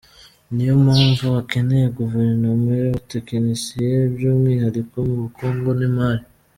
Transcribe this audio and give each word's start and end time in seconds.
Niyo 0.53 0.73
mpamvu 0.85 1.25
akeneye 1.41 1.85
Guverinoma 1.99 2.69
y’abatekinisiye, 2.81 3.91
by’umwihariko 4.13 4.95
mu 5.07 5.15
bukungu 5.23 5.69
n’imari. 5.79 6.23